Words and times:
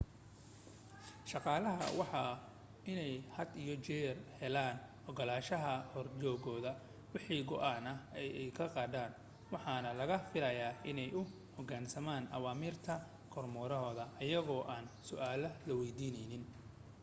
shaqaalaha 1.31 1.85
waa 1.99 2.29
inay 2.91 3.13
had 3.35 3.49
iyo 3.63 3.75
jeer 3.85 4.15
helaan 4.41 4.75
ogolaashaha 5.09 5.73
horjoogahooda 5.93 6.71
wixii 7.13 7.41
go'aan 7.49 7.85
ah 7.93 7.99
ee 8.21 8.29
ay 8.39 8.49
gaadhaan 8.57 9.11
waxaana 9.53 9.89
laga 9.99 10.17
filayaa 10.31 10.79
inay 10.91 11.09
u 11.19 11.21
hoggaansamaan 11.57 12.25
awaamiirta 12.37 12.95
kormeerahooda 13.33 14.03
iyagoo 14.27 14.63
aan 14.73 14.85
su'aal 15.09 15.43
la 15.67 15.73
weydiinin 15.79 16.43